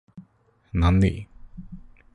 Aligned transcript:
നന്ദി 0.73 1.13